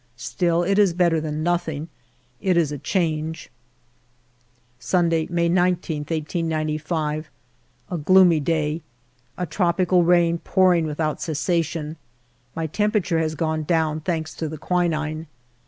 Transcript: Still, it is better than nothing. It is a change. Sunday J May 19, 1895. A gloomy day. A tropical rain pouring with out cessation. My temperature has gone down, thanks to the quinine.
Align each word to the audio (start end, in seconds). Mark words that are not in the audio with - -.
Still, 0.17 0.63
it 0.63 0.79
is 0.79 0.93
better 0.95 1.21
than 1.21 1.43
nothing. 1.43 1.87
It 2.41 2.57
is 2.57 2.71
a 2.71 2.79
change. 2.79 3.51
Sunday 4.79 5.27
J 5.27 5.31
May 5.35 5.47
19, 5.47 5.99
1895. 5.99 7.29
A 7.91 7.97
gloomy 7.99 8.39
day. 8.39 8.81
A 9.37 9.45
tropical 9.45 10.01
rain 10.03 10.39
pouring 10.39 10.87
with 10.87 10.99
out 10.99 11.21
cessation. 11.21 11.97
My 12.55 12.65
temperature 12.65 13.19
has 13.19 13.35
gone 13.35 13.61
down, 13.61 13.99
thanks 13.99 14.33
to 14.37 14.49
the 14.49 14.57
quinine. 14.57 15.27